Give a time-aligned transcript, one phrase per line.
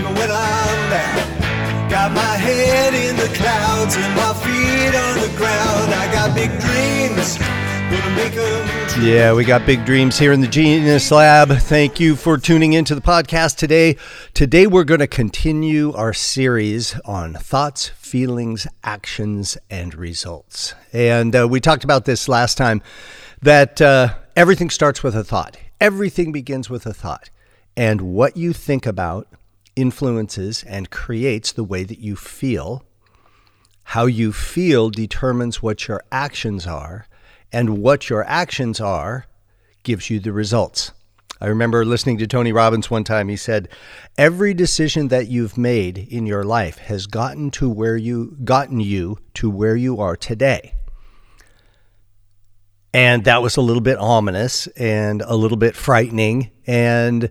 [0.00, 1.90] even when I'm down.
[1.90, 5.92] Got my head in the clouds and my feet on the ground.
[5.92, 7.38] I got big dreams.
[9.04, 11.50] Yeah, we got big dreams here in the Genius Lab.
[11.50, 13.96] Thank you for tuning into the podcast today.
[14.32, 20.74] Today, we're going to continue our series on thoughts, feelings, actions, and results.
[20.92, 22.80] And uh, we talked about this last time
[23.42, 27.28] that uh, everything starts with a thought, everything begins with a thought.
[27.76, 29.26] And what you think about
[29.80, 32.84] influences and creates the way that you feel.
[33.84, 37.06] How you feel determines what your actions are
[37.52, 39.26] and what your actions are
[39.82, 40.92] gives you the results.
[41.40, 43.28] I remember listening to Tony Robbins one time.
[43.28, 43.68] He said,
[44.18, 49.18] "Every decision that you've made in your life has gotten to where you gotten you
[49.34, 50.74] to where you are today."
[52.92, 57.30] And that was a little bit ominous and a little bit frightening and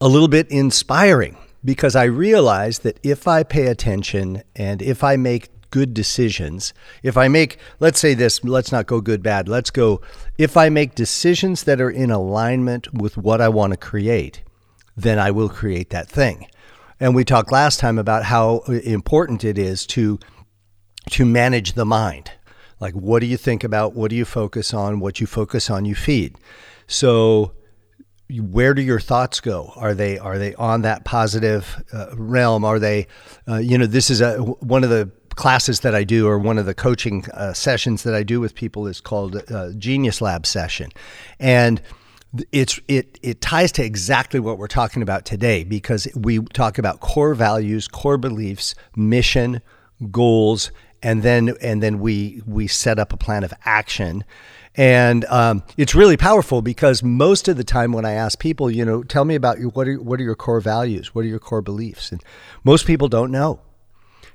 [0.00, 5.16] a little bit inspiring because I realized that if I pay attention and if I
[5.16, 9.70] make good decisions, if I make, let's say this, let's not go good, bad, let's
[9.70, 10.00] go,
[10.38, 14.42] if I make decisions that are in alignment with what I want to create,
[14.96, 16.46] then I will create that thing.
[17.00, 20.18] And we talked last time about how important it is to
[21.10, 22.30] to manage the mind.
[22.80, 25.84] Like what do you think about, what do you focus on, what you focus on
[25.84, 26.38] you feed.
[26.86, 27.52] So
[28.30, 29.72] where do your thoughts go?
[29.76, 32.64] Are they are they on that positive uh, realm?
[32.64, 33.06] Are they,
[33.48, 36.58] uh, you know, this is a one of the classes that I do, or one
[36.58, 40.46] of the coaching uh, sessions that I do with people is called uh, Genius Lab
[40.46, 40.90] session,
[41.38, 41.82] and
[42.50, 47.00] it's it it ties to exactly what we're talking about today because we talk about
[47.00, 49.60] core values, core beliefs, mission,
[50.10, 50.72] goals,
[51.02, 54.24] and then and then we we set up a plan of action
[54.76, 58.84] and um, it's really powerful because most of the time when I ask people, you
[58.84, 61.38] know, tell me about your, what are what are your core values, what are your
[61.38, 62.22] core beliefs, and
[62.64, 63.60] most people don't know.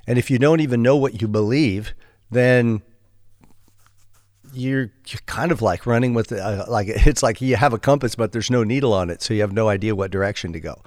[0.08, 1.94] And if you don't even know what you believe,
[2.31, 2.81] then
[4.53, 8.16] you're, you're kind of like running with uh, like it's like you have a compass
[8.16, 10.81] but there's no needle on it, so you have no idea what direction to go.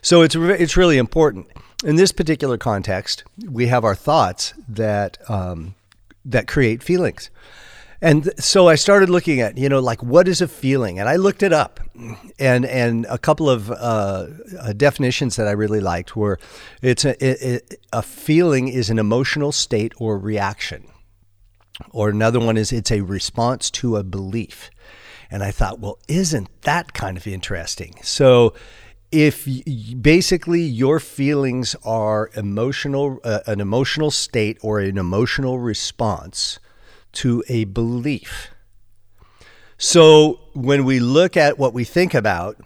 [0.00, 1.48] So it's re- it's really important
[1.84, 3.24] in this particular context.
[3.50, 5.74] We have our thoughts that um,
[6.24, 7.30] that create feelings.
[8.02, 10.98] And so I started looking at, you know, like what is a feeling?
[10.98, 11.78] And I looked it up.
[12.38, 14.26] And and a couple of uh,
[14.58, 16.40] uh, definitions that I really liked were
[16.82, 20.88] it's a, it, a feeling is an emotional state or reaction.
[21.90, 24.70] Or another one is it's a response to a belief.
[25.30, 27.94] And I thought, well, isn't that kind of interesting?
[28.02, 28.52] So
[29.12, 29.48] if
[30.00, 36.58] basically your feelings are emotional uh, an emotional state or an emotional response
[37.12, 38.50] to a belief.
[39.78, 42.56] So when we look at what we think about,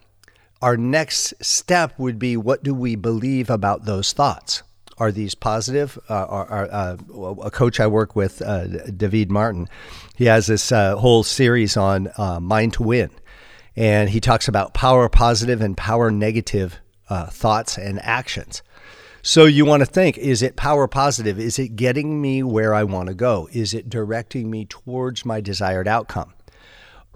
[0.60, 4.62] our next step would be what do we believe about those thoughts?
[4.98, 5.98] Are these positive?
[6.08, 6.96] Uh, are, uh,
[7.42, 9.68] a coach I work with, uh, David Martin,
[10.16, 13.10] he has this uh, whole series on uh, Mind to Win.
[13.76, 16.80] And he talks about power positive and power negative
[17.10, 18.62] uh, thoughts and actions.
[19.26, 21.40] So you want to think is it power positive?
[21.40, 23.48] Is it getting me where I want to go?
[23.50, 26.32] Is it directing me towards my desired outcome?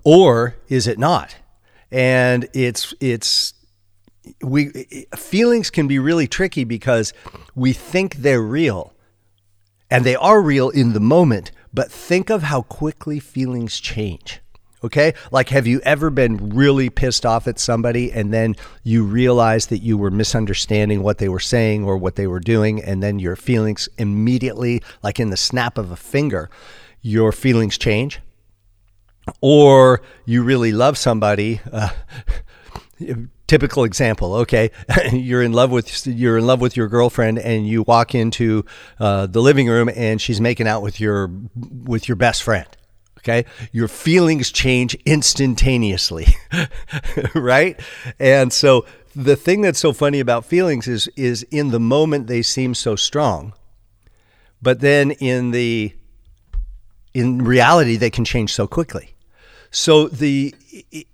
[0.03, 1.37] Or is it not?
[1.89, 3.55] And it's it's
[4.43, 4.71] we
[5.17, 7.13] feelings can be really tricky because
[7.55, 8.93] we think they're real
[9.89, 14.41] and they are real in the moment, but think of how quickly feelings change.
[14.83, 15.15] Okay?
[15.31, 19.79] Like, have you ever been really pissed off at somebody and then you realize that
[19.79, 23.37] you were misunderstanding what they were saying or what they were doing, and then your
[23.37, 26.51] feelings immediately, like in the snap of a finger,
[27.03, 28.21] your feelings change?
[29.41, 31.61] Or you really love somebody.
[31.71, 31.91] Uh,
[33.47, 34.71] typical example okay
[35.13, 38.65] you're in love with you're in love with your girlfriend and you walk into
[39.01, 41.29] uh, the living room and she's making out with your
[41.83, 42.69] with your best friend
[43.21, 43.45] okay?
[43.73, 46.27] Your feelings change instantaneously
[47.35, 47.81] right?
[48.19, 48.85] And so
[49.15, 52.97] the thing that's so funny about feelings is is in the moment they seem so
[52.97, 53.53] strong
[54.63, 55.95] but then in the
[57.15, 59.15] in reality they can change so quickly.
[59.73, 60.55] So the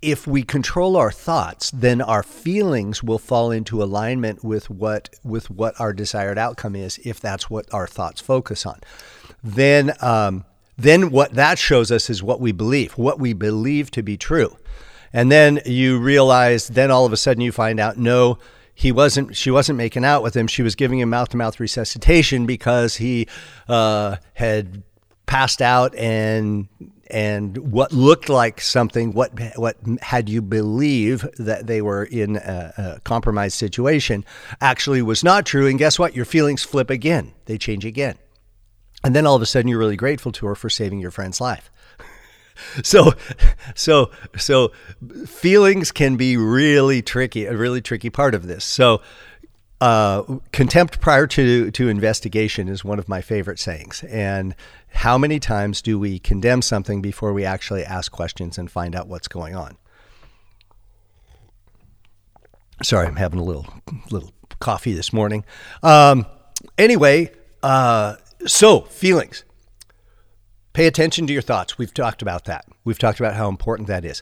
[0.01, 5.49] if we control our thoughts then our feelings will fall into alignment with what with
[5.49, 8.79] what our desired outcome is if that's what our thoughts focus on.
[9.43, 10.45] Then um,
[10.77, 14.55] then what that shows us is what we believe, what we believe to be true.
[15.13, 18.37] And then you realize, then all of a sudden you find out, no,
[18.75, 20.45] he wasn't, she wasn't making out with him.
[20.45, 23.27] She was giving him mouth to mouth resuscitation because he
[23.67, 24.83] uh, had
[25.25, 26.67] passed out and
[27.09, 32.73] and what looked like something, what what had you believe that they were in a,
[32.77, 34.25] a, compromised situation,
[34.59, 35.67] actually was not true.
[35.67, 36.15] And guess what?
[36.15, 38.17] Your feelings flip again; they change again,
[39.07, 41.39] and then all of a sudden you're really grateful to her for saving your friend's
[41.39, 41.71] life.
[42.83, 43.13] so,
[43.73, 44.73] so, so,
[45.25, 48.65] feelings can be really tricky, a really tricky part of this.
[48.65, 49.01] So.
[49.79, 54.03] Uh, contempt prior to, to investigation is one of my favorite sayings.
[54.05, 54.55] And
[54.87, 59.07] how many times do we condemn something before we actually ask questions and find out
[59.07, 59.77] what's going on?
[62.81, 63.67] Sorry, I'm having a little
[64.09, 65.45] little coffee this morning.
[65.83, 66.25] Um,
[66.79, 67.31] anyway,
[67.61, 68.15] uh,
[68.47, 69.43] so feelings.
[70.73, 71.77] Pay attention to your thoughts.
[71.77, 72.65] We've talked about that.
[72.83, 74.21] We've talked about how important that is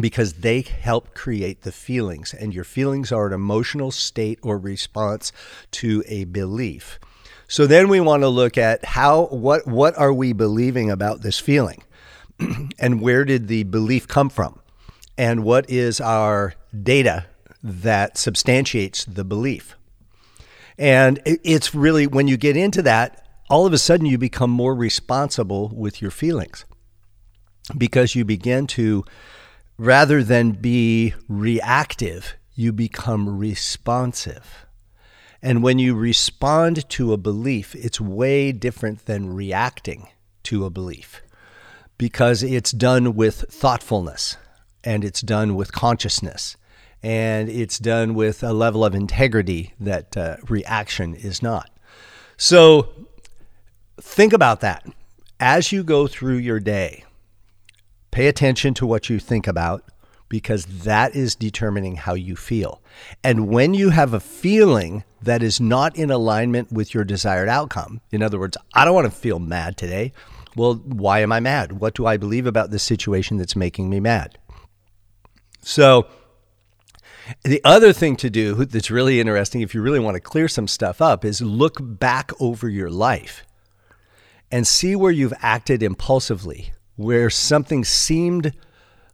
[0.00, 5.32] because they help create the feelings, and your feelings are an emotional state or response
[5.72, 6.98] to a belief.
[7.46, 11.38] So then we want to look at how what what are we believing about this
[11.38, 11.82] feeling?
[12.78, 14.60] and where did the belief come from?
[15.18, 17.26] And what is our data
[17.62, 19.76] that substantiates the belief?
[20.78, 24.74] And it's really when you get into that, all of a sudden you become more
[24.74, 26.64] responsible with your feelings
[27.76, 29.04] because you begin to,
[29.78, 34.66] rather than be reactive, you become responsive.
[35.42, 40.08] And when you respond to a belief, it's way different than reacting
[40.44, 41.22] to a belief
[41.98, 44.36] because it's done with thoughtfulness
[44.84, 46.56] and it's done with consciousness
[47.02, 51.70] and it's done with a level of integrity that uh, reaction is not.
[52.36, 52.92] So
[54.00, 54.86] think about that.
[55.40, 57.04] As you go through your day,
[58.10, 59.84] pay attention to what you think about
[60.28, 62.80] because that is determining how you feel.
[63.22, 68.00] And when you have a feeling that is not in alignment with your desired outcome,
[68.10, 70.12] in other words, I don't want to feel mad today.
[70.56, 71.80] Well, why am I mad?
[71.80, 74.38] What do I believe about this situation that's making me mad?
[75.60, 76.06] So,
[77.44, 80.66] the other thing to do that's really interesting, if you really want to clear some
[80.66, 83.44] stuff up, is look back over your life
[84.52, 88.54] and see where you've acted impulsively, where something seemed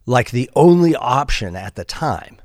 [0.05, 2.37] like the only option at the time.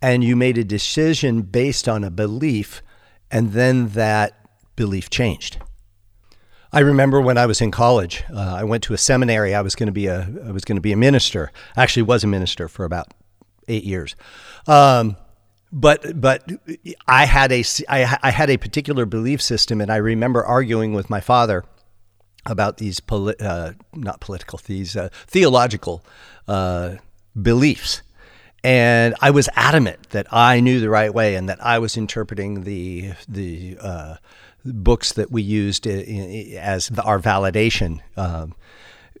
[0.00, 2.82] And you made a decision based on a belief,
[3.30, 5.58] and then that belief changed.
[6.72, 9.54] I remember when I was in college, uh, I went to a seminary.
[9.54, 11.50] I was going to be a I was going to be a minister.
[11.76, 13.12] I actually was a minister for about
[13.68, 14.16] eight years,
[14.66, 15.16] um,
[15.72, 16.48] but but
[17.08, 21.08] I had a I, I had a particular belief system, and I remember arguing with
[21.08, 21.64] my father
[22.44, 26.04] about these poli- uh, not political these uh, theological
[26.46, 26.96] uh,
[27.40, 28.02] beliefs.
[28.64, 32.62] And I was adamant that I knew the right way and that I was interpreting
[32.62, 34.16] the the uh,
[34.64, 38.54] books that we used as our validation um,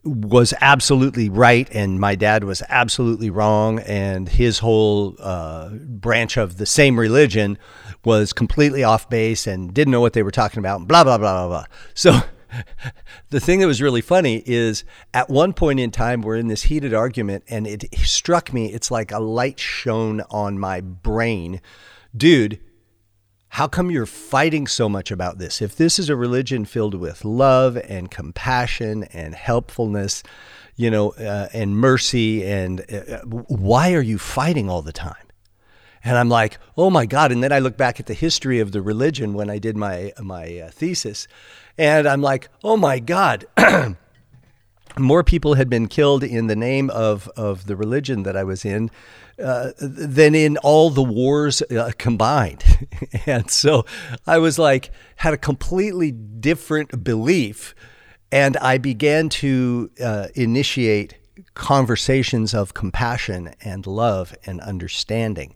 [0.04, 6.56] was absolutely right, and my dad was absolutely wrong, and his whole uh, branch of
[6.56, 7.56] the same religion
[8.04, 10.80] was completely off base and didn't know what they were talking about.
[10.80, 11.66] And blah blah blah blah blah.
[11.94, 12.20] So
[13.30, 14.84] the thing that was really funny is
[15.14, 18.90] at one point in time, we're in this heated argument, and it struck me it's
[18.90, 21.60] like a light shone on my brain.
[22.16, 22.60] Dude,
[23.52, 25.60] how come you're fighting so much about this?
[25.60, 30.22] If this is a religion filled with love and compassion and helpfulness,
[30.74, 35.26] you know, uh, and mercy, and uh, why are you fighting all the time?
[36.02, 37.30] And I'm like, oh my God.
[37.30, 40.14] And then I look back at the history of the religion when I did my,
[40.18, 41.28] my uh, thesis.
[41.76, 43.44] And I'm like, oh my God.
[44.98, 48.64] More people had been killed in the name of, of the religion that I was
[48.64, 48.90] in
[49.38, 52.71] uh, than in all the wars uh, combined.
[53.26, 53.84] and so
[54.26, 57.74] I was like, had a completely different belief.
[58.30, 61.16] And I began to uh, initiate
[61.54, 65.54] conversations of compassion and love and understanding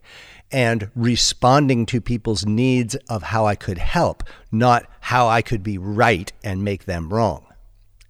[0.51, 5.77] and responding to people's needs of how I could help, not how I could be
[5.77, 7.45] right and make them wrong.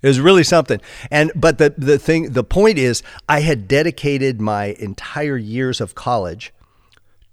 [0.01, 0.79] It was really something.
[1.09, 5.95] And but the the thing the point is I had dedicated my entire years of
[5.95, 6.53] college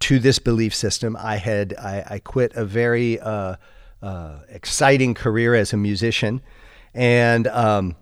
[0.04, 1.16] to this belief system.
[1.18, 3.56] I had I, I quit a very uh,
[4.02, 6.42] uh, exciting career as a musician,
[6.92, 7.96] and um,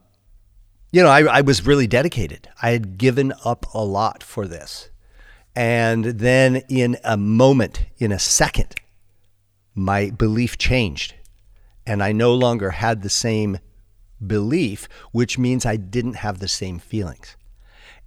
[0.90, 2.48] you know I, I was really dedicated.
[2.60, 4.90] I had given up a lot for this.
[5.54, 8.74] And then in a moment, in a second,
[9.74, 11.14] my belief changed.
[11.86, 13.58] And I no longer had the same
[14.26, 17.36] belief, which means I didn't have the same feelings.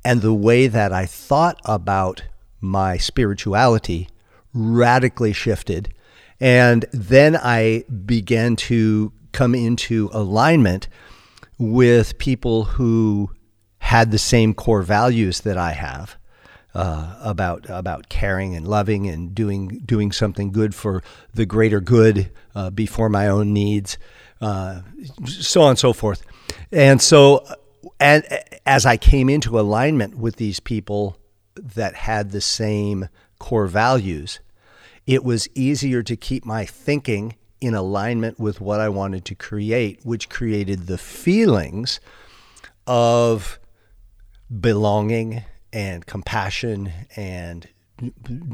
[0.04, 2.24] And the way that I thought about
[2.66, 4.10] my spirituality
[4.54, 5.94] radically shifted.
[6.40, 10.88] And then I began to come into alignment
[11.58, 13.32] with people who
[13.80, 16.18] had the same core values that I have
[16.76, 21.02] uh, about about caring and loving and doing doing something good for
[21.34, 23.98] the greater good uh, before my own needs,
[24.42, 24.82] uh,
[25.26, 26.24] so on and so forth.
[26.72, 27.46] And so,
[28.00, 28.26] and
[28.66, 31.18] as I came into alignment with these people
[31.56, 33.10] that had the same
[33.40, 34.40] core values,
[35.06, 40.00] it was easier to keep my thinking in alignment with what I wanted to create,
[40.04, 42.00] which created the feelings
[42.88, 43.60] of
[44.60, 45.44] belonging
[45.74, 47.68] and compassion and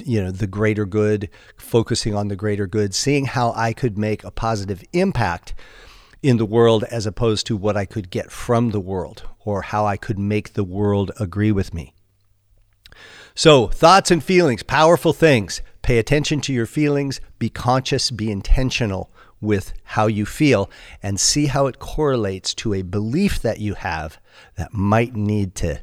[0.05, 4.24] you know the greater good focusing on the greater good seeing how i could make
[4.24, 5.53] a positive impact
[6.22, 9.86] in the world as opposed to what i could get from the world or how
[9.86, 11.93] i could make the world agree with me
[13.35, 19.11] so thoughts and feelings powerful things pay attention to your feelings be conscious be intentional
[19.41, 20.69] with how you feel
[21.01, 24.19] and see how it correlates to a belief that you have
[24.55, 25.81] that might need to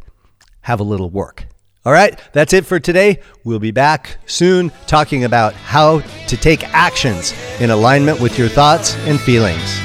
[0.63, 1.47] have a little work.
[1.85, 3.21] All right, that's it for today.
[3.45, 8.95] We'll be back soon talking about how to take actions in alignment with your thoughts
[9.07, 9.81] and feelings.